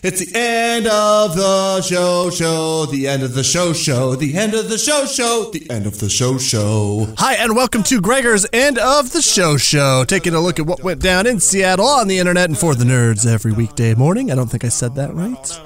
It's 0.00 0.24
the 0.24 0.38
end 0.38 0.86
of 0.86 1.34
the 1.34 1.82
show, 1.82 2.30
show, 2.30 2.86
the 2.86 3.08
end 3.08 3.24
of 3.24 3.34
the 3.34 3.42
show, 3.42 3.72
show, 3.72 4.14
the 4.14 4.36
end 4.36 4.54
of 4.54 4.68
the 4.68 4.78
show, 4.78 5.06
show, 5.06 5.50
the 5.52 5.68
end 5.70 5.86
of 5.86 5.98
the 5.98 6.08
show, 6.08 6.38
show. 6.38 7.12
Hi, 7.18 7.34
and 7.34 7.56
welcome 7.56 7.82
to 7.82 8.00
Gregor's 8.00 8.46
End 8.52 8.78
of 8.78 9.10
the 9.10 9.20
Show 9.20 9.56
Show, 9.56 10.04
taking 10.04 10.34
a 10.34 10.40
look 10.40 10.60
at 10.60 10.66
what 10.66 10.84
went 10.84 11.02
down 11.02 11.26
in 11.26 11.40
Seattle 11.40 11.86
on 11.86 12.06
the 12.06 12.18
internet 12.18 12.48
and 12.48 12.56
for 12.56 12.76
the 12.76 12.84
nerds 12.84 13.26
every 13.26 13.50
weekday 13.50 13.92
morning. 13.94 14.30
I 14.30 14.36
don't 14.36 14.46
think 14.48 14.64
I 14.64 14.68
said 14.68 14.94
that 14.94 15.14
right. 15.14 15.60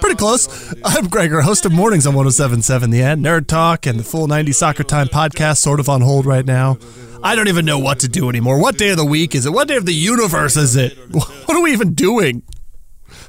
Pretty 0.00 0.16
close. 0.16 0.74
I'm 0.84 1.06
Gregor, 1.06 1.40
host 1.42 1.64
of 1.64 1.70
Mornings 1.70 2.04
on 2.04 2.16
1077 2.16 2.90
The 2.90 3.02
End, 3.02 3.24
Nerd 3.24 3.46
Talk, 3.46 3.86
and 3.86 4.00
the 4.00 4.04
full 4.04 4.26
90 4.26 4.50
Soccer 4.50 4.82
Time 4.82 5.06
podcast, 5.06 5.58
sort 5.58 5.78
of 5.78 5.88
on 5.88 6.00
hold 6.00 6.26
right 6.26 6.44
now. 6.44 6.78
I 7.22 7.36
don't 7.36 7.46
even 7.46 7.64
know 7.64 7.78
what 7.78 8.00
to 8.00 8.08
do 8.08 8.28
anymore. 8.28 8.60
What 8.60 8.76
day 8.76 8.90
of 8.90 8.96
the 8.96 9.04
week 9.04 9.36
is 9.36 9.46
it? 9.46 9.52
What 9.52 9.68
day 9.68 9.76
of 9.76 9.86
the 9.86 9.94
universe 9.94 10.56
is 10.56 10.74
it? 10.74 10.98
What 11.12 11.56
are 11.56 11.62
we 11.62 11.72
even 11.72 11.94
doing? 11.94 12.42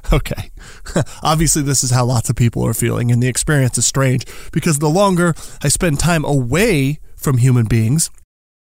Okay. 0.12 0.50
Obviously, 1.22 1.62
this 1.62 1.84
is 1.84 1.90
how 1.90 2.04
lots 2.04 2.30
of 2.30 2.36
people 2.36 2.66
are 2.66 2.74
feeling, 2.74 3.12
and 3.12 3.22
the 3.22 3.28
experience 3.28 3.78
is 3.78 3.86
strange 3.86 4.26
because 4.52 4.78
the 4.78 4.88
longer 4.88 5.34
I 5.62 5.68
spend 5.68 6.00
time 6.00 6.24
away 6.24 6.98
from 7.14 7.38
human 7.38 7.66
beings, 7.66 8.10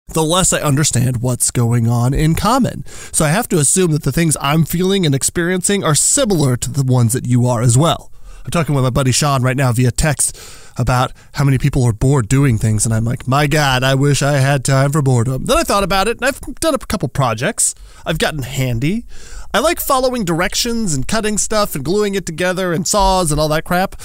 the 0.09 0.23
less 0.23 0.53
I 0.53 0.61
understand 0.61 1.23
what's 1.23 1.51
going 1.51 1.89
on 1.89 2.15
in 2.15 2.35
common. 2.35 2.85
So 2.87 3.25
I 3.25 3.29
have 3.29 3.49
to 3.49 3.59
assume 3.59 3.91
that 3.93 4.03
the 4.03 4.13
things 4.13 4.37
I'm 4.41 4.65
feeling 4.65 5.07
and 5.07 5.15
experiencing 5.15 5.83
are 5.83 5.95
similar 5.95 6.57
to 6.57 6.71
the 6.71 6.85
ones 6.85 7.15
that 7.15 7.27
you 7.27 7.47
are 7.47 7.63
as 7.63 7.77
well. 7.77 8.13
I'm 8.45 8.51
talking 8.51 8.75
with 8.75 8.85
my 8.85 8.91
buddy 8.91 9.13
Sean 9.13 9.43
right 9.43 9.57
now 9.57 9.73
via 9.73 9.91
text 9.91 10.39
about 10.77 11.13
how 11.35 11.45
many 11.45 11.57
people 11.57 11.83
are 11.85 11.93
bored 11.93 12.29
doing 12.29 12.59
things, 12.59 12.85
and 12.85 12.95
I'm 12.95 13.05
like, 13.05 13.27
my 13.27 13.47
God, 13.47 13.83
I 13.83 13.95
wish 13.95 14.23
I 14.23 14.39
had 14.39 14.65
time 14.65 14.93
for 14.93 15.01
boredom. 15.01 15.45
Then 15.45 15.57
I 15.57 15.63
thought 15.63 15.85
about 15.85 16.09
it, 16.09 16.19
and 16.19 16.27
I've 16.27 16.41
done 16.61 16.75
a 16.75 16.79
couple 16.79 17.09
projects. 17.09 17.75
I've 18.05 18.19
gotten 18.19 18.43
handy. 18.43 19.07
I 19.55 19.61
like 19.61 19.81
following 19.81 20.25
directions 20.25 20.95
and 20.95 21.09
cutting 21.09 21.39
stuff 21.39 21.75
and 21.75 21.85
gluing 21.85 22.17
it 22.17 22.27
together 22.27 22.73
and 22.73 22.87
saws 22.87 23.31
and 23.31 23.41
all 23.41 23.49
that 23.49 23.65
crap. 23.65 24.01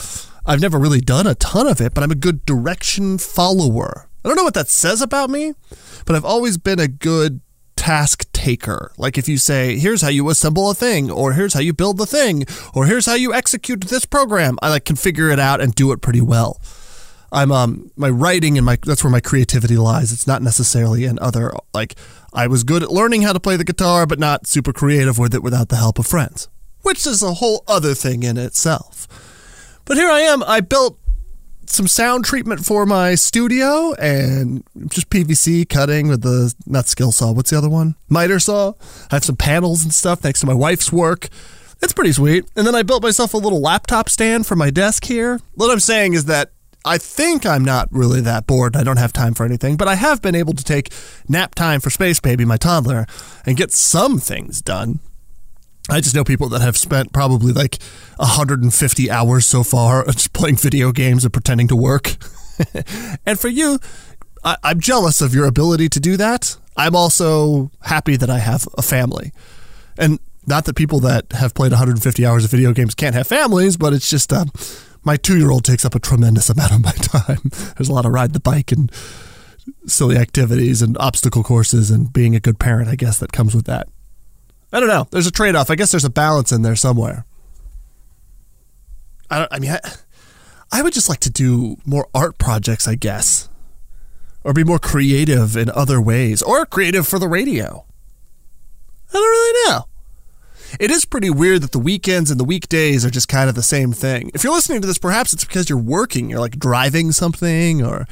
I've 0.45 0.61
never 0.61 0.79
really 0.79 1.01
done 1.01 1.27
a 1.27 1.35
ton 1.35 1.67
of 1.67 1.81
it, 1.81 1.93
but 1.93 2.03
I'm 2.03 2.11
a 2.11 2.15
good 2.15 2.45
direction 2.45 3.17
follower. 3.17 4.07
I 4.23 4.27
don't 4.27 4.37
know 4.37 4.43
what 4.43 4.53
that 4.53 4.69
says 4.69 5.01
about 5.01 5.29
me, 5.29 5.53
but 6.05 6.15
I've 6.15 6.25
always 6.25 6.57
been 6.57 6.79
a 6.79 6.87
good 6.87 7.41
task 7.75 8.28
taker. 8.39 8.93
Like 8.97 9.17
if 9.17 9.27
you 9.27 9.37
say, 9.37 9.77
here's 9.77 10.01
how 10.01 10.07
you 10.07 10.29
assemble 10.29 10.69
a 10.69 10.73
thing, 10.73 11.11
or 11.11 11.33
here's 11.33 11.53
how 11.53 11.59
you 11.59 11.73
build 11.73 11.97
the 11.97 12.05
thing, 12.05 12.45
or 12.73 12.85
here's 12.85 13.05
how 13.05 13.15
you 13.15 13.33
execute 13.33 13.81
this 13.81 14.05
program, 14.05 14.57
I 14.61 14.69
like 14.69 14.85
can 14.85 14.95
figure 14.95 15.29
it 15.29 15.39
out 15.39 15.59
and 15.59 15.75
do 15.75 15.91
it 15.91 16.01
pretty 16.01 16.21
well. 16.21 16.61
I'm 17.31 17.51
um 17.51 17.91
my 17.95 18.09
writing 18.09 18.57
and 18.57 18.65
my 18.65 18.77
that's 18.81 19.03
where 19.03 19.11
my 19.11 19.19
creativity 19.19 19.77
lies. 19.77 20.11
It's 20.13 20.25
not 20.25 20.41
necessarily 20.41 21.03
in 21.03 21.19
other 21.19 21.51
like 21.73 21.95
I 22.33 22.47
was 22.47 22.63
good 22.63 22.81
at 22.81 22.91
learning 22.91 23.23
how 23.23 23.33
to 23.33 23.39
play 23.39 23.57
the 23.57 23.65
guitar, 23.65 24.07
but 24.07 24.19
not 24.19 24.47
super 24.47 24.73
creative 24.73 25.19
with 25.19 25.35
it 25.35 25.43
without 25.43 25.69
the 25.69 25.75
help 25.75 25.99
of 25.99 26.07
friends, 26.07 26.47
which 26.81 27.05
is 27.05 27.21
a 27.21 27.35
whole 27.35 27.63
other 27.67 27.93
thing 27.93 28.23
in 28.23 28.37
itself. 28.37 29.05
But 29.85 29.97
here 29.97 30.09
I 30.09 30.21
am. 30.21 30.43
I 30.43 30.61
built 30.61 30.97
some 31.71 31.87
sound 31.87 32.25
treatment 32.25 32.65
for 32.65 32.85
my 32.85 33.15
studio 33.15 33.93
and 33.95 34.63
just 34.87 35.09
PVC 35.09 35.67
cutting 35.67 36.07
with 36.07 36.21
the 36.21 36.53
not 36.65 36.87
skill 36.87 37.11
saw. 37.11 37.31
What's 37.31 37.51
the 37.51 37.57
other 37.57 37.69
one? 37.69 37.95
Miter 38.07 38.39
saw. 38.39 38.73
I 39.11 39.15
have 39.15 39.25
some 39.25 39.35
panels 39.35 39.83
and 39.83 39.93
stuff 39.93 40.19
thanks 40.19 40.39
to 40.41 40.45
my 40.45 40.53
wife's 40.53 40.91
work. 40.91 41.29
It's 41.81 41.93
pretty 41.93 42.11
sweet. 42.11 42.45
And 42.55 42.67
then 42.67 42.75
I 42.75 42.83
built 42.83 43.03
myself 43.03 43.33
a 43.33 43.37
little 43.37 43.61
laptop 43.61 44.09
stand 44.09 44.45
for 44.47 44.55
my 44.55 44.69
desk 44.69 45.05
here. 45.05 45.39
What 45.55 45.71
I'm 45.71 45.79
saying 45.79 46.13
is 46.13 46.25
that 46.25 46.51
I 46.85 46.97
think 46.97 47.45
I'm 47.45 47.63
not 47.63 47.87
really 47.91 48.21
that 48.21 48.47
bored. 48.47 48.75
I 48.75 48.83
don't 48.83 48.97
have 48.97 49.13
time 49.13 49.33
for 49.33 49.45
anything, 49.45 49.77
but 49.77 49.87
I 49.87 49.95
have 49.95 50.21
been 50.21 50.35
able 50.35 50.53
to 50.53 50.63
take 50.63 50.93
nap 51.27 51.55
time 51.55 51.81
for 51.81 51.89
Space 51.89 52.19
Baby, 52.19 52.45
my 52.45 52.57
toddler, 52.57 53.05
and 53.45 53.57
get 53.57 53.71
some 53.71 54.17
things 54.19 54.61
done. 54.61 54.99
I 55.89 56.01
just 56.01 56.13
know 56.13 56.23
people 56.23 56.49
that 56.49 56.61
have 56.61 56.77
spent 56.77 57.11
probably 57.13 57.51
like 57.51 57.79
150 58.17 59.11
hours 59.11 59.47
so 59.47 59.63
far 59.63 60.05
just 60.11 60.33
playing 60.33 60.57
video 60.57 60.91
games 60.91 61.23
and 61.23 61.33
pretending 61.33 61.67
to 61.69 61.75
work. 61.75 62.15
and 63.25 63.39
for 63.39 63.47
you, 63.47 63.79
I, 64.43 64.57
I'm 64.63 64.79
jealous 64.79 65.19
of 65.19 65.33
your 65.33 65.45
ability 65.45 65.89
to 65.89 65.99
do 65.99 66.15
that. 66.17 66.57
I'm 66.77 66.95
also 66.95 67.71
happy 67.81 68.17
that 68.17 68.29
I 68.29 68.37
have 68.37 68.67
a 68.77 68.81
family. 68.81 69.33
And 69.97 70.19
not 70.45 70.65
that 70.65 70.75
people 70.75 70.99
that 71.01 71.31
have 71.33 71.53
played 71.53 71.71
150 71.71 72.25
hours 72.25 72.45
of 72.45 72.51
video 72.51 72.71
games 72.71 72.95
can't 72.95 73.15
have 73.15 73.27
families, 73.27 73.75
but 73.75 73.91
it's 73.91 74.09
just 74.09 74.31
uh, 74.31 74.45
my 75.03 75.17
two 75.17 75.37
year 75.37 75.49
old 75.49 75.65
takes 75.65 75.85
up 75.85 75.95
a 75.95 75.99
tremendous 75.99 76.49
amount 76.49 76.71
of 76.71 76.83
my 76.83 76.91
time. 76.91 77.49
There's 77.77 77.89
a 77.89 77.93
lot 77.93 78.05
of 78.05 78.11
ride 78.11 78.33
the 78.33 78.39
bike 78.39 78.71
and 78.71 78.91
silly 79.87 80.17
activities 80.17 80.81
and 80.81 80.97
obstacle 80.99 81.43
courses 81.43 81.89
and 81.89 82.13
being 82.13 82.35
a 82.35 82.39
good 82.39 82.59
parent, 82.59 82.89
I 82.89 82.95
guess, 82.95 83.17
that 83.19 83.31
comes 83.31 83.55
with 83.55 83.65
that. 83.65 83.87
I 84.71 84.79
don't 84.79 84.89
know. 84.89 85.07
There's 85.11 85.27
a 85.27 85.31
trade 85.31 85.55
off. 85.55 85.71
I 85.71 85.75
guess 85.75 85.91
there's 85.91 86.05
a 86.05 86.09
balance 86.09 86.51
in 86.51 86.61
there 86.61 86.75
somewhere. 86.75 87.25
I, 89.29 89.39
don't, 89.39 89.53
I 89.53 89.59
mean, 89.59 89.71
I, 89.71 89.79
I 90.71 90.81
would 90.81 90.93
just 90.93 91.09
like 91.09 91.19
to 91.21 91.29
do 91.29 91.77
more 91.85 92.07
art 92.13 92.37
projects, 92.37 92.87
I 92.87 92.95
guess, 92.95 93.49
or 94.43 94.53
be 94.53 94.63
more 94.63 94.79
creative 94.79 95.57
in 95.57 95.69
other 95.69 96.01
ways, 96.01 96.41
or 96.41 96.65
creative 96.65 97.07
for 97.07 97.19
the 97.19 97.27
radio. 97.27 97.85
I 99.09 99.13
don't 99.13 99.23
really 99.23 99.69
know. 99.69 99.85
It 100.79 100.91
is 100.91 101.03
pretty 101.05 101.31
weird 101.31 101.63
that 101.63 101.71
the 101.71 101.79
weekends 101.79 102.29
and 102.29 102.39
the 102.39 102.43
weekdays 102.43 103.03
are 103.03 103.09
just 103.09 103.27
kind 103.27 103.49
of 103.49 103.55
the 103.55 103.63
same 103.63 103.91
thing. 103.91 104.29
If 104.35 104.43
you're 104.43 104.53
listening 104.53 104.81
to 104.81 104.87
this, 104.87 104.99
perhaps 104.99 105.33
it's 105.33 105.43
because 105.43 105.67
you're 105.67 105.79
working, 105.79 106.29
you're 106.29 106.39
like 106.39 106.59
driving 106.59 107.11
something, 107.11 107.83
or, 107.83 108.05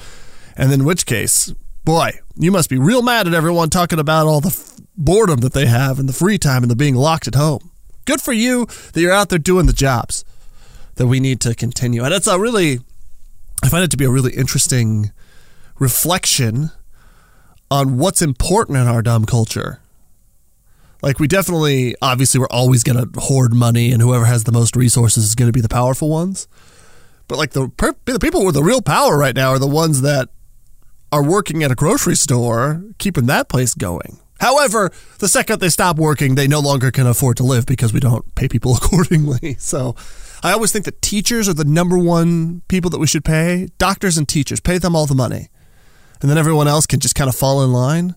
and 0.55 0.73
in 0.73 0.83
which 0.83 1.05
case, 1.05 1.53
boy, 1.85 2.11
you 2.35 2.51
must 2.51 2.69
be 2.69 2.79
real 2.79 3.03
mad 3.03 3.27
at 3.27 3.35
everyone 3.35 3.69
talking 3.69 3.99
about 3.99 4.25
all 4.25 4.41
the 4.41 4.49
boredom 4.97 5.41
that 5.41 5.53
they 5.53 5.67
have 5.67 5.99
and 5.99 6.09
the 6.09 6.13
free 6.13 6.37
time 6.37 6.63
and 6.63 6.71
the 6.71 6.75
being 6.75 6.95
locked 6.95 7.27
at 7.27 7.35
home. 7.35 7.71
Good 8.05 8.21
for 8.21 8.33
you 8.33 8.65
that 8.65 9.01
you're 9.01 9.11
out 9.11 9.29
there 9.29 9.39
doing 9.39 9.65
the 9.65 9.73
jobs 9.73 10.25
that 10.95 11.07
we 11.07 11.19
need 11.19 11.39
to 11.41 11.53
continue. 11.53 12.03
And 12.03 12.13
it's 12.13 12.27
a 12.27 12.39
really, 12.39 12.79
I 13.63 13.69
find 13.69 13.83
it 13.83 13.91
to 13.91 13.97
be 13.97 14.05
a 14.05 14.09
really 14.09 14.33
interesting 14.33 15.11
reflection 15.77 16.71
on 17.69 17.97
what's 17.97 18.21
important 18.21 18.77
in 18.77 18.87
our 18.87 19.01
dumb 19.01 19.25
culture. 19.25 19.81
Like, 21.03 21.19
we 21.19 21.27
definitely, 21.27 21.95
obviously, 22.01 22.39
we're 22.39 22.47
always 22.47 22.83
going 22.83 22.97
to 22.97 23.19
hoard 23.19 23.53
money, 23.53 23.91
and 23.91 24.01
whoever 24.01 24.25
has 24.25 24.45
the 24.45 24.51
most 24.51 24.75
resources 24.75 25.25
is 25.25 25.35
going 25.35 25.47
to 25.47 25.53
be 25.53 25.61
the 25.61 25.69
powerful 25.69 26.09
ones. 26.09 26.47
But, 27.27 27.37
like, 27.37 27.51
the, 27.51 27.69
the 28.05 28.19
people 28.19 28.43
with 28.43 28.55
the 28.55 28.63
real 28.63 28.81
power 28.81 29.15
right 29.15 29.35
now 29.35 29.49
are 29.49 29.59
the 29.59 29.67
ones 29.67 30.01
that 30.01 30.29
are 31.11 31.23
working 31.23 31.61
at 31.61 31.71
a 31.71 31.75
grocery 31.75 32.15
store, 32.15 32.83
keeping 32.97 33.27
that 33.27 33.47
place 33.47 33.75
going. 33.75 34.19
However, 34.39 34.91
the 35.19 35.27
second 35.27 35.59
they 35.59 35.69
stop 35.69 35.97
working, 35.97 36.35
they 36.35 36.47
no 36.47 36.59
longer 36.59 36.91
can 36.91 37.07
afford 37.07 37.37
to 37.37 37.43
live 37.43 37.65
because 37.65 37.93
we 37.93 37.99
don't 37.99 38.33
pay 38.35 38.47
people 38.47 38.75
accordingly. 38.77 39.55
So 39.59 39.95
I 40.43 40.51
always 40.51 40.71
think 40.71 40.85
that 40.85 41.01
teachers 41.01 41.49
are 41.49 41.53
the 41.53 41.65
number 41.65 41.97
one 41.97 42.61
people 42.67 42.89
that 42.91 42.99
we 42.99 43.07
should 43.07 43.25
pay. 43.25 43.67
Doctors 43.77 44.17
and 44.17 44.27
teachers, 44.27 44.59
pay 44.59 44.77
them 44.77 44.95
all 44.95 45.05
the 45.05 45.15
money. 45.15 45.49
And 46.21 46.29
then 46.29 46.37
everyone 46.37 46.67
else 46.67 46.85
can 46.85 46.99
just 46.99 47.15
kind 47.15 47.29
of 47.29 47.35
fall 47.35 47.63
in 47.63 47.71
line. 47.71 48.15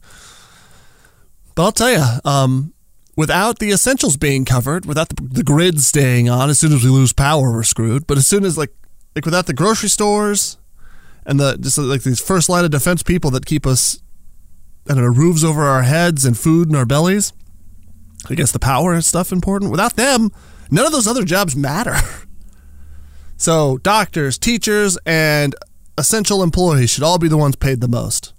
But 1.55 1.65
I'll 1.65 1.73
tell 1.73 1.91
you, 1.91 2.05
um, 2.25 2.73
without 3.17 3.59
the 3.59 3.71
essentials 3.71 4.17
being 4.17 4.45
covered, 4.45 4.87
without 4.87 5.11
the, 5.11 5.23
the 5.23 5.43
grid 5.43 5.81
staying 5.81 6.31
on, 6.31 6.49
as 6.49 6.59
soon 6.59 6.73
as 6.73 6.83
we 6.83 6.91
lose 6.91 7.13
power, 7.13 7.53
we're 7.53 7.63
screwed. 7.63 8.07
But 8.07 8.17
as 8.17 8.27
soon 8.27 8.45
as 8.45 8.57
like 8.57 8.75
like 9.15 9.25
without 9.25 9.47
the 9.47 9.53
grocery 9.53 9.89
stores 9.89 10.57
and 11.27 11.39
the 11.39 11.57
just 11.59 11.79
like 11.79 12.03
these 12.03 12.21
first 12.21 12.49
line 12.49 12.65
of 12.65 12.71
defense 12.71 13.03
people 13.03 13.31
that 13.33 13.47
keep 13.47 13.67
us 13.67 14.01
Don't 14.95 15.05
know, 15.05 15.11
roofs 15.11 15.45
over 15.45 15.63
our 15.63 15.83
heads 15.83 16.25
and 16.25 16.39
food 16.39 16.69
in 16.69 16.75
our 16.75 16.87
bellies. 16.87 17.33
I 18.29 18.35
guess 18.35 18.53
the 18.53 18.59
power 18.59 18.93
and 18.93 19.05
stuff 19.05 19.33
important. 19.33 19.71
Without 19.71 19.97
them, 19.97 20.31
None 20.71 20.87
of 20.87 20.93
those 20.93 21.09
other 21.09 21.25
jobs 21.25 21.57
matter. 21.57 21.97
So, 23.37 23.79
doctors, 23.79 24.37
teachers, 24.37 24.99
and 25.07 25.57
essential 25.97 26.43
employees 26.43 26.91
should 26.91 27.03
all 27.03 27.19
be 27.19 27.27
the 27.27 27.39
ones 27.39 27.57
paid 27.57 27.81
the 27.81 27.89
most. 27.89 28.35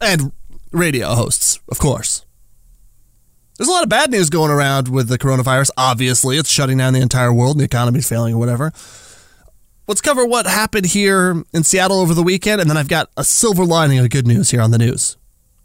And 0.00 0.32
radio 0.72 1.14
hosts, 1.14 1.60
of 1.70 1.78
course. 1.78 2.26
There's 3.56 3.68
a 3.68 3.70
lot 3.70 3.84
of 3.84 3.88
bad 3.88 4.10
news 4.10 4.30
going 4.30 4.50
around 4.50 4.88
with 4.88 5.06
the 5.06 5.16
coronavirus. 5.16 5.70
Obviously, 5.76 6.38
it's 6.38 6.50
shutting 6.50 6.78
down 6.78 6.92
the 6.92 7.00
entire 7.00 7.32
world 7.32 7.54
and 7.54 7.60
the 7.60 7.64
economy's 7.66 8.08
failing 8.08 8.34
or 8.34 8.38
whatever. 8.38 8.72
Let's 9.88 10.00
cover 10.00 10.24
what 10.24 10.46
happened 10.46 10.86
here 10.86 11.42
in 11.52 11.64
Seattle 11.64 11.98
over 11.98 12.14
the 12.14 12.22
weekend, 12.22 12.60
and 12.60 12.70
then 12.70 12.76
I've 12.76 12.86
got 12.86 13.10
a 13.16 13.24
silver 13.24 13.64
lining 13.64 13.98
of 13.98 14.10
good 14.10 14.28
news 14.28 14.52
here 14.52 14.60
on 14.60 14.70
the 14.70 14.78
news. 14.78 15.16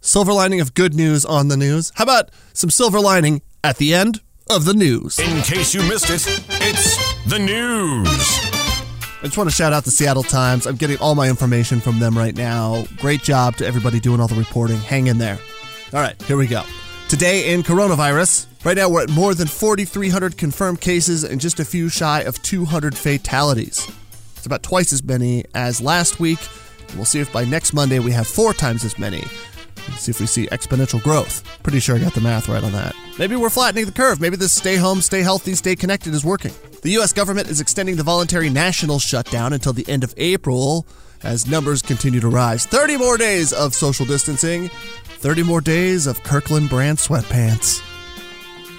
Silver 0.02 0.34
lining 0.34 0.60
of 0.60 0.74
good 0.74 0.96
news 0.96 1.24
on 1.24 1.50
the 1.50 1.58
news. 1.58 1.92
How 1.96 2.04
about 2.06 2.31
some 2.52 2.72
silver 2.72 3.00
lining 3.00 3.44
at 3.64 3.78
the 3.78 3.94
end 3.94 4.22
of 4.50 4.66
the 4.66 4.74
news? 4.74 5.19
In 5.19 5.44
case 5.44 5.75
you 5.75 5.84
missed 5.84 6.10
it, 6.10 6.25
it's 6.50 6.98
the 7.25 7.38
news. 7.38 8.08
I 8.10 9.25
just 9.25 9.38
want 9.38 9.52
to 9.52 9.56
shout 9.56 9.72
out 9.72 9.84
the 9.84 9.92
Seattle 9.92 10.24
Times. 10.24 10.66
I'm 10.66 10.78
getting 10.78 10.98
all 10.98 11.14
my 11.14 11.30
information 11.30 11.80
from 11.80 12.00
them 12.00 12.18
right 12.18 12.36
now. 12.36 12.86
Great 12.98 13.22
job 13.22 13.56
to 13.58 13.68
everybody 13.68 14.00
doing 14.00 14.19
all 14.19 14.28
the 14.28 14.34
reporting. 14.34 14.78
Hang 14.78 15.08
in 15.08 15.19
there. 15.19 15.38
All 15.94 16.02
right, 16.02 16.19
here 16.24 16.38
we 16.38 16.48
go. 16.48 16.64
Today 17.08 17.54
in 17.54 17.62
coronavirus, 17.62 18.48
right 18.66 18.78
now 18.78 18.90
we're 18.90 19.04
at 19.04 19.10
more 19.10 19.36
than 19.36 19.48
4,300 19.48 20.38
confirmed 20.38 20.81
cases 20.81 21.24
and 21.24 21.40
just 21.40 21.60
a 21.60 21.66
few 21.66 21.88
shy 21.88 22.22
of 22.22 22.42
200 22.42 22.98
fatalities. 22.98 23.88
About 24.47 24.63
twice 24.63 24.94
as 24.94 25.03
many 25.03 25.44
as 25.53 25.81
last 25.81 26.21
week. 26.21 26.39
We'll 26.95 27.05
see 27.05 27.19
if 27.19 27.31
by 27.33 27.44
next 27.44 27.73
Monday 27.73 27.99
we 27.99 28.11
have 28.13 28.25
four 28.25 28.53
times 28.53 28.85
as 28.85 28.97
many. 28.97 29.21
Let's 29.89 30.03
see 30.03 30.11
if 30.11 30.21
we 30.21 30.25
see 30.25 30.47
exponential 30.47 31.03
growth. 31.03 31.44
Pretty 31.63 31.81
sure 31.81 31.97
I 31.97 31.99
got 31.99 32.13
the 32.13 32.21
math 32.21 32.47
right 32.47 32.63
on 32.63 32.71
that. 32.71 32.95
Maybe 33.19 33.35
we're 33.35 33.49
flattening 33.49 33.85
the 33.85 33.91
curve. 33.91 34.21
Maybe 34.21 34.38
this 34.38 34.53
stay 34.53 34.77
home, 34.77 35.01
stay 35.01 35.21
healthy, 35.21 35.53
stay 35.53 35.75
connected 35.75 36.13
is 36.13 36.23
working. 36.23 36.53
The 36.81 36.91
U.S. 36.91 37.11
government 37.11 37.49
is 37.49 37.59
extending 37.59 37.97
the 37.97 38.03
voluntary 38.03 38.49
national 38.49 38.99
shutdown 38.99 39.51
until 39.51 39.73
the 39.73 39.88
end 39.89 40.05
of 40.05 40.13
April 40.15 40.88
as 41.23 41.45
numbers 41.45 41.81
continue 41.81 42.21
to 42.21 42.29
rise. 42.29 42.65
30 42.65 42.95
more 42.95 43.17
days 43.17 43.51
of 43.51 43.75
social 43.75 44.05
distancing, 44.05 44.69
30 44.69 45.44
more 45.44 45.59
days 45.59 46.07
of 46.07 46.23
Kirkland 46.23 46.69
brand 46.69 46.99
sweatpants. 46.99 47.81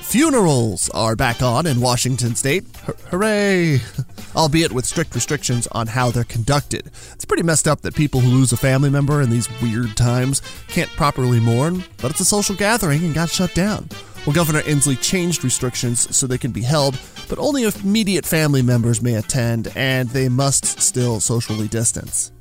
Funerals 0.08 0.88
are 0.94 1.14
back 1.14 1.42
on 1.42 1.66
in 1.66 1.82
Washington 1.82 2.34
state. 2.34 2.64
Hooray! 3.10 3.78
Albeit 4.34 4.72
with 4.72 4.86
strict 4.86 5.14
restrictions 5.14 5.66
on 5.72 5.86
how 5.86 6.10
they're 6.10 6.24
conducted. 6.24 6.90
It's 7.12 7.26
pretty 7.26 7.42
messed 7.42 7.68
up 7.68 7.82
that 7.82 7.94
people 7.94 8.20
who 8.20 8.30
lose 8.30 8.50
a 8.50 8.56
family 8.56 8.88
member 8.88 9.20
in 9.20 9.28
these 9.28 9.50
weird 9.60 9.98
times 9.98 10.40
can't 10.66 10.88
properly 10.92 11.40
mourn, 11.40 11.84
but 11.98 12.10
it's 12.10 12.20
a 12.20 12.24
social 12.24 12.56
gathering 12.56 13.04
and 13.04 13.14
got 13.14 13.28
shut 13.28 13.52
down. 13.52 13.90
Well, 14.24 14.34
Governor 14.34 14.62
Inslee 14.62 14.98
changed 14.98 15.44
restrictions 15.44 16.16
so 16.16 16.26
they 16.26 16.38
can 16.38 16.52
be 16.52 16.62
held, 16.62 16.98
but 17.28 17.38
only 17.38 17.64
immediate 17.64 18.24
family 18.24 18.62
members 18.62 19.02
may 19.02 19.16
attend, 19.16 19.70
and 19.76 20.08
they 20.08 20.30
must 20.30 20.80
still 20.80 21.20
socially 21.20 21.68
distance. 21.68 22.32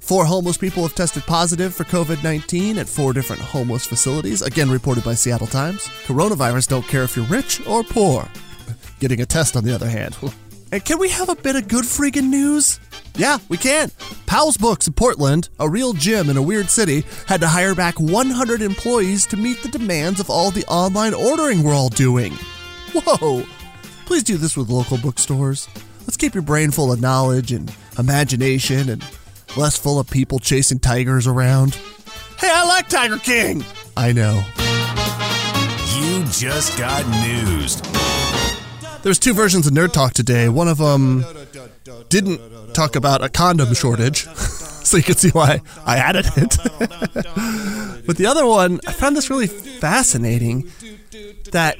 Four 0.00 0.24
homeless 0.24 0.56
people 0.56 0.82
have 0.82 0.94
tested 0.94 1.22
positive 1.24 1.74
for 1.74 1.84
COVID 1.84 2.24
19 2.24 2.78
at 2.78 2.88
four 2.88 3.12
different 3.12 3.42
homeless 3.42 3.86
facilities, 3.86 4.42
again 4.42 4.70
reported 4.70 5.04
by 5.04 5.14
Seattle 5.14 5.46
Times. 5.46 5.82
Coronavirus 6.06 6.68
don't 6.68 6.88
care 6.88 7.04
if 7.04 7.16
you're 7.16 7.26
rich 7.26 7.64
or 7.66 7.84
poor. 7.84 8.28
Getting 8.98 9.20
a 9.20 9.26
test, 9.26 9.56
on 9.56 9.64
the 9.64 9.74
other 9.74 9.88
hand. 9.88 10.16
And 10.72 10.84
can 10.84 11.00
we 11.00 11.08
have 11.08 11.28
a 11.28 11.34
bit 11.34 11.56
of 11.56 11.66
good 11.66 11.84
freaking 11.84 12.28
news? 12.30 12.78
Yeah, 13.16 13.38
we 13.48 13.56
can. 13.56 13.90
Powell's 14.26 14.56
Books 14.56 14.86
in 14.86 14.92
Portland, 14.92 15.48
a 15.58 15.68
real 15.68 15.92
gym 15.94 16.30
in 16.30 16.36
a 16.36 16.42
weird 16.42 16.70
city, 16.70 17.02
had 17.26 17.40
to 17.40 17.48
hire 17.48 17.74
back 17.74 17.98
100 17.98 18.62
employees 18.62 19.26
to 19.26 19.36
meet 19.36 19.60
the 19.62 19.68
demands 19.68 20.20
of 20.20 20.30
all 20.30 20.52
the 20.52 20.64
online 20.68 21.12
ordering 21.12 21.64
we're 21.64 21.74
all 21.74 21.88
doing. 21.88 22.34
Whoa! 22.94 23.44
Please 24.06 24.22
do 24.22 24.36
this 24.36 24.56
with 24.56 24.70
local 24.70 24.96
bookstores. 24.96 25.68
Let's 26.02 26.16
keep 26.16 26.34
your 26.34 26.42
brain 26.42 26.70
full 26.70 26.92
of 26.92 27.00
knowledge 27.00 27.50
and 27.50 27.74
imagination 27.98 28.90
and 28.90 29.04
less 29.56 29.76
full 29.76 29.98
of 29.98 30.08
people 30.10 30.38
chasing 30.38 30.78
tigers 30.78 31.26
around. 31.26 31.74
Hey, 32.38 32.50
I 32.52 32.66
like 32.66 32.88
Tiger 32.88 33.18
King! 33.18 33.64
I 33.96 34.12
know. 34.12 34.42
You 35.96 36.24
just 36.32 36.78
got 36.78 37.06
news. 37.08 37.80
There's 39.02 39.18
two 39.18 39.34
versions 39.34 39.66
of 39.66 39.72
Nerd 39.72 39.92
Talk 39.92 40.12
today. 40.12 40.48
One 40.48 40.68
of 40.68 40.78
them 40.78 41.24
didn't 42.08 42.40
talk 42.74 42.96
about 42.96 43.22
a 43.22 43.28
condom 43.28 43.74
shortage, 43.74 44.26
so 44.84 44.96
you 44.96 45.02
can 45.02 45.16
see 45.16 45.30
why 45.30 45.60
I 45.84 45.96
added 45.96 46.26
it. 46.36 46.56
but 48.06 48.16
the 48.16 48.26
other 48.26 48.46
one, 48.46 48.80
I 48.86 48.92
found 48.92 49.16
this 49.16 49.30
really 49.30 49.46
fascinating 49.46 50.70
that 51.52 51.76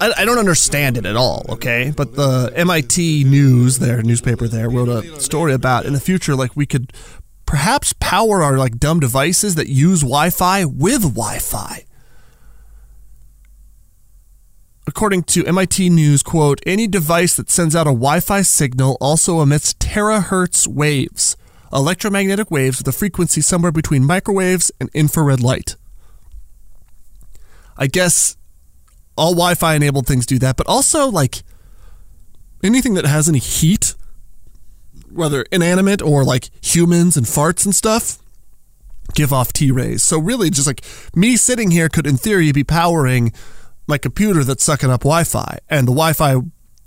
I, 0.00 0.12
I 0.18 0.24
don't 0.24 0.38
understand 0.38 0.96
it 0.96 1.06
at 1.06 1.16
all, 1.16 1.44
okay? 1.48 1.92
But 1.94 2.14
the 2.14 2.52
MIT 2.54 3.24
News, 3.24 3.78
their 3.78 4.02
newspaper 4.02 4.48
there, 4.48 4.68
wrote 4.68 4.88
a 4.88 5.20
story 5.20 5.52
about 5.52 5.84
in 5.84 5.92
the 5.92 6.00
future, 6.00 6.34
like 6.34 6.56
we 6.56 6.66
could 6.66 6.92
perhaps 7.46 7.92
power 8.00 8.42
our 8.42 8.56
like 8.56 8.78
dumb 8.78 9.00
devices 9.00 9.56
that 9.56 9.68
use 9.68 10.00
Wi-Fi 10.00 10.64
with 10.64 11.02
Wi-Fi. 11.02 11.84
According 14.86 15.24
to 15.24 15.46
MIT 15.46 15.90
News, 15.90 16.22
quote, 16.22 16.60
any 16.66 16.88
device 16.88 17.36
that 17.36 17.50
sends 17.50 17.76
out 17.76 17.86
a 17.86 17.90
Wi-Fi 17.90 18.42
signal 18.42 18.96
also 19.00 19.40
emits 19.40 19.74
terahertz 19.74 20.66
waves, 20.66 21.36
electromagnetic 21.72 22.50
waves 22.50 22.78
with 22.78 22.88
a 22.88 22.92
frequency 22.92 23.40
somewhere 23.40 23.72
between 23.72 24.04
microwaves 24.04 24.70
and 24.80 24.90
infrared 24.94 25.40
light. 25.40 25.76
I 27.76 27.86
guess 27.86 28.36
all 29.16 29.32
Wi-Fi 29.32 29.74
enabled 29.74 30.06
things 30.06 30.26
do 30.26 30.38
that, 30.38 30.56
but 30.56 30.66
also 30.66 31.08
like 31.08 31.42
anything 32.62 32.94
that 32.94 33.06
has 33.06 33.28
any 33.28 33.38
heat, 33.38 33.94
whether 35.10 35.42
inanimate 35.52 36.02
or 36.02 36.24
like 36.24 36.50
humans 36.62 37.16
and 37.16 37.26
farts 37.26 37.64
and 37.64 37.74
stuff, 37.74 38.18
give 39.14 39.32
off 39.32 39.52
T 39.52 39.70
rays. 39.70 40.02
So 40.02 40.18
really, 40.18 40.50
just 40.50 40.66
like 40.66 40.84
me 41.14 41.36
sitting 41.36 41.70
here 41.70 41.88
could, 41.88 42.06
in 42.06 42.16
theory, 42.16 42.52
be 42.52 42.64
powering 42.64 43.32
my 43.86 43.98
computer 43.98 44.44
that's 44.44 44.64
sucking 44.64 44.90
up 44.90 45.00
Wi-Fi, 45.00 45.58
and 45.68 45.86
the 45.88 45.92
Wi-Fi, 45.92 46.36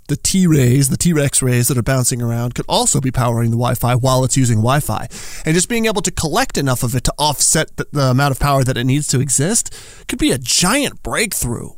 the 0.08 0.16
T 0.16 0.46
rays, 0.46 0.88
the 0.88 0.96
T 0.96 1.12
Rex 1.12 1.42
rays 1.42 1.68
that 1.68 1.78
are 1.78 1.82
bouncing 1.82 2.22
around, 2.22 2.54
could 2.54 2.66
also 2.68 3.00
be 3.00 3.10
powering 3.10 3.50
the 3.50 3.56
Wi-Fi 3.56 3.94
while 3.96 4.24
it's 4.24 4.36
using 4.36 4.58
Wi-Fi, 4.58 5.08
and 5.44 5.54
just 5.54 5.68
being 5.68 5.86
able 5.86 6.02
to 6.02 6.10
collect 6.10 6.56
enough 6.56 6.82
of 6.82 6.94
it 6.94 7.04
to 7.04 7.14
offset 7.18 7.76
the, 7.76 7.86
the 7.92 8.10
amount 8.10 8.32
of 8.32 8.40
power 8.40 8.64
that 8.64 8.76
it 8.76 8.84
needs 8.84 9.06
to 9.08 9.20
exist 9.20 9.74
could 10.08 10.18
be 10.18 10.32
a 10.32 10.38
giant 10.38 11.02
breakthrough. 11.02 11.70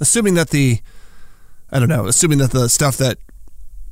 Assuming 0.00 0.34
that 0.34 0.50
the, 0.50 0.80
I 1.70 1.78
don't 1.78 1.88
know, 1.88 2.06
assuming 2.06 2.38
that 2.38 2.50
the 2.50 2.68
stuff 2.68 2.96
that 2.96 3.18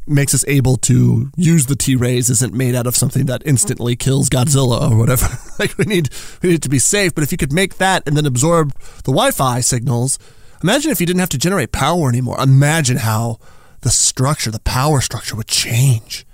makes 0.07 0.35
us 0.35 0.45
able 0.49 0.77
to 0.77 1.31
use 1.37 1.67
the 1.67 1.77
T 1.77 1.95
rays 1.95 2.29
isn't 2.31 2.53
made 2.53 2.75
out 2.75 2.87
of 2.87 2.97
something 2.97 3.27
that 3.27 3.43
instantly 3.47 3.97
kills 3.97 4.29
Godzilla 4.29 4.91
or 4.91 4.99
whatever. 4.99 5.29
like 5.59 5.77
we 5.79 5.85
need 5.85 6.11
we 6.43 6.51
need 6.51 6.63
to 6.63 6.69
be 6.69 6.79
safe. 6.79 7.15
But 7.15 7.23
if 7.25 7.33
you 7.33 7.39
could 7.39 7.53
make 7.53 7.77
that 7.77 8.03
and 8.07 8.17
then 8.17 8.27
absorb 8.27 8.75
the 9.05 9.13
Wi-Fi 9.13 9.61
signals, 9.61 10.19
imagine 10.63 10.91
if 10.91 11.01
you 11.01 11.07
didn't 11.07 11.21
have 11.21 11.29
to 11.31 11.39
generate 11.39 11.73
power 11.73 12.09
anymore. 12.09 12.41
Imagine 12.41 12.99
how 12.99 13.39
the 13.83 13.91
structure, 13.91 14.51
the 14.51 14.61
power 14.61 15.01
structure, 15.01 15.37
would 15.37 15.47
change. 15.49 16.27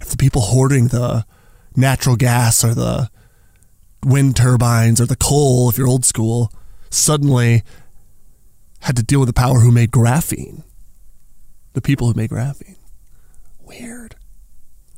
If 0.00 0.08
the 0.08 0.16
people 0.16 0.42
hoarding 0.42 0.88
the 0.88 1.24
natural 1.74 2.16
gas 2.16 2.64
or 2.64 2.74
the 2.74 3.10
wind 4.04 4.36
turbines 4.36 5.00
or 5.00 5.06
the 5.06 5.16
coal, 5.16 5.68
if 5.68 5.78
you're 5.78 5.88
old 5.88 6.04
school, 6.04 6.52
suddenly 6.90 7.62
had 8.80 8.96
to 8.96 9.02
deal 9.02 9.20
with 9.20 9.28
the 9.28 9.32
power 9.32 9.60
who 9.60 9.72
made 9.72 9.90
graphene. 9.90 10.62
The 11.72 11.80
people 11.80 12.06
who 12.06 12.14
made 12.14 12.30
graphene. 12.30 12.76
Weird. 13.60 14.16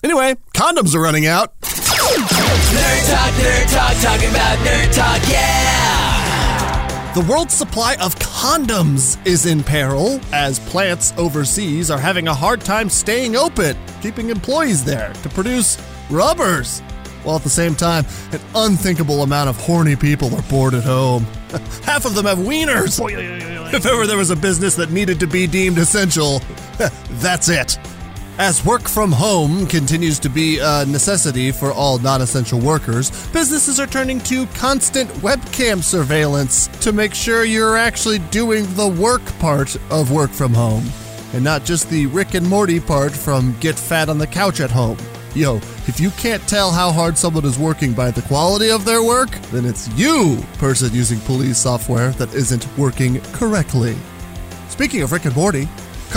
Anyway, 0.03 0.37
condoms 0.55 0.95
are 0.95 1.01
running 1.01 1.27
out. 1.27 1.59
Nerd 1.61 3.11
Talk, 3.11 3.33
Nerd 3.35 3.73
Talk, 3.73 3.97
talking 4.03 4.31
about 4.31 4.59
Nerd 4.59 4.95
Talk, 4.95 5.29
yeah! 5.29 5.88
The 7.19 7.25
world's 7.25 7.55
supply 7.55 7.97
of 7.97 8.15
condoms 8.21 9.19
is 9.27 9.45
in 9.45 9.65
peril 9.65 10.21
as 10.33 10.61
plants 10.61 11.13
overseas 11.19 11.91
are 11.91 11.99
having 11.99 12.29
a 12.29 12.33
hard 12.33 12.61
time 12.61 12.89
staying 12.89 13.35
open, 13.35 13.77
keeping 14.01 14.31
employees 14.31 14.85
there 14.85 15.13
to 15.13 15.29
produce 15.31 15.83
rubbers. 16.11 16.79
While 17.25 17.35
at 17.35 17.43
the 17.43 17.51
same 17.51 17.75
time, 17.75 18.07
an 18.31 18.41
unthinkable 18.55 19.25
amount 19.25 19.51
of 19.51 19.57
horny 19.57 19.97
people 19.97 20.33
are 20.33 20.43
bored 20.43 20.75
at 20.75 20.85
home. 20.85 21.25
Half 21.83 22.05
of 22.05 22.15
them 22.15 22.27
have 22.27 22.39
wieners. 22.39 23.01
If 23.75 23.85
ever 23.85 24.07
there 24.07 24.17
was 24.17 24.31
a 24.31 24.37
business 24.37 24.77
that 24.77 24.93
needed 24.93 25.19
to 25.19 25.27
be 25.27 25.49
deemed 25.49 25.79
essential, 25.79 26.39
that's 27.15 27.49
it. 27.49 27.81
As 28.39 28.65
work 28.65 28.89
from 28.89 29.11
home 29.11 29.67
continues 29.67 30.21
to 30.21 30.29
be 30.29 30.61
a 30.61 30.87
necessity 30.87 31.51
for 31.51 31.73
all 31.73 31.99
non 31.99 32.23
essential 32.23 32.61
workers, 32.61 33.11
businesses 33.31 33.81
are 33.81 33.87
turning 33.89 34.21
to 34.21 34.47
constant 34.55 35.11
webcam 35.15 35.83
surveillance 35.83 36.69
to 36.83 36.93
make 36.93 37.15
sure 37.15 37.43
you're 37.43 37.77
actually 37.77 38.21
doing 38.31 38.65
the 38.77 38.87
work 38.87 39.25
part 39.41 39.75
of 39.91 40.13
work 40.13 40.31
from 40.31 40.55
home, 40.55 40.89
and 41.33 41.43
not 41.43 41.65
just 41.65 41.91
the 41.91 42.07
Rick 42.07 42.35
and 42.35 42.49
Morty 42.49 42.79
part 42.79 43.11
from 43.11 43.59
Get 43.59 43.77
Fat 43.77 44.09
on 44.09 44.19
the 44.19 44.27
Couch 44.29 44.61
at 44.61 44.71
Home. 44.71 44.99
Yo, 45.35 45.57
if 45.89 45.99
you 45.99 46.11
can't 46.13 46.47
tell 46.47 46.71
how 46.71 46.93
hard 46.93 47.19
someone 47.19 47.45
is 47.45 47.59
working 47.59 47.93
by 47.93 48.13
the 48.13 48.23
quality 48.23 48.71
of 48.71 48.85
their 48.85 49.03
work, 49.03 49.31
then 49.51 49.65
it's 49.65 49.89
you, 49.99 50.41
person 50.59 50.95
using 50.95 51.19
police 51.23 51.59
software, 51.59 52.11
that 52.13 52.33
isn't 52.35 52.69
working 52.79 53.21
correctly. 53.33 53.97
Speaking 54.69 55.03
of 55.03 55.11
Rick 55.11 55.25
and 55.25 55.35
Morty, 55.35 55.69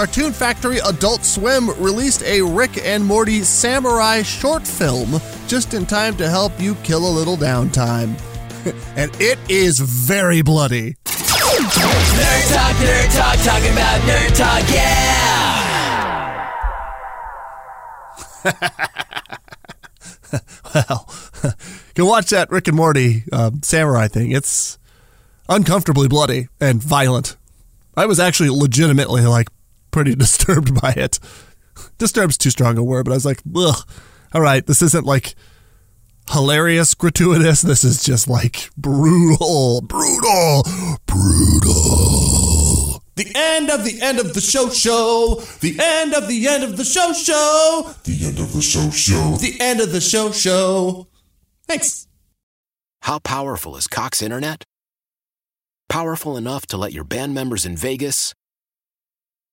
Cartoon 0.01 0.33
Factory 0.33 0.79
Adult 0.79 1.23
Swim 1.23 1.69
released 1.79 2.23
a 2.23 2.41
Rick 2.41 2.83
and 2.83 3.05
Morty 3.05 3.43
samurai 3.43 4.23
short 4.23 4.65
film 4.65 5.21
just 5.47 5.75
in 5.75 5.85
time 5.85 6.17
to 6.17 6.27
help 6.27 6.59
you 6.59 6.73
kill 6.81 7.07
a 7.07 7.13
little 7.13 7.37
downtime. 7.37 8.19
and 8.95 9.11
it 9.21 9.37
is 9.47 9.77
very 9.77 10.41
bloody. 10.41 10.95
Nerd 11.05 12.51
Talk, 12.51 12.75
Nerd 12.77 13.15
Talk, 13.15 13.37
talking 13.45 13.71
about 13.73 14.01
Nerd 14.01 14.35
Talk, 14.35 14.63
yeah! 14.73 15.51
well, 20.73 21.13
you 21.43 21.93
can 21.93 22.05
watch 22.07 22.31
that 22.31 22.49
Rick 22.49 22.67
and 22.67 22.75
Morty 22.75 23.23
uh, 23.31 23.51
samurai 23.61 24.07
thing. 24.07 24.31
It's 24.31 24.79
uncomfortably 25.47 26.07
bloody 26.07 26.47
and 26.59 26.81
violent. 26.81 27.37
I 27.95 28.07
was 28.07 28.19
actually 28.19 28.49
legitimately 28.49 29.27
like 29.27 29.49
pretty 29.91 30.15
disturbed 30.25 30.79
by 30.81 30.93
it. 30.95 31.19
Disturbed's 31.97 32.37
too 32.37 32.49
strong 32.49 32.77
a 32.77 32.83
word, 32.83 33.05
but 33.05 33.11
I 33.11 33.15
was 33.15 33.25
like, 33.25 33.41
ugh. 33.55 33.87
All 34.33 34.41
right, 34.41 34.65
this 34.65 34.81
isn't 34.81 35.05
like 35.05 35.35
hilarious, 36.31 36.93
gratuitous. 36.93 37.61
This 37.61 37.83
is 37.83 38.03
just 38.03 38.27
like 38.27 38.69
brutal, 38.77 39.81
brutal, 39.81 40.63
brutal. 41.05 43.01
The 43.15 43.31
end 43.35 43.69
of 43.69 43.83
the 43.83 44.01
end 44.01 44.19
of 44.19 44.33
the 44.33 44.41
show 44.41 44.69
show. 44.69 45.43
The 45.59 45.77
end 45.79 46.13
of 46.13 46.27
the 46.27 46.47
end 46.47 46.63
of 46.63 46.77
the 46.77 46.85
show 46.85 47.11
show. 47.13 47.93
The 48.03 48.25
end 48.25 48.39
of 48.39 48.53
the 48.53 48.61
show 48.61 48.89
show. 48.89 49.35
The 49.35 49.57
end 49.59 49.81
of 49.81 49.91
the 49.91 50.01
show 50.01 50.31
show. 50.31 51.07
Thanks. 51.67 52.07
How 53.01 53.19
powerful 53.19 53.75
is 53.75 53.87
Cox 53.87 54.21
Internet? 54.21 54.63
Powerful 55.89 56.37
enough 56.37 56.65
to 56.67 56.77
let 56.77 56.93
your 56.93 57.03
band 57.03 57.33
members 57.33 57.65
in 57.65 57.75
Vegas, 57.75 58.33